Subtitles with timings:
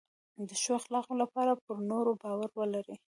[0.47, 2.97] د ښو اخلاقو لپاره پر نورو باور ولرئ.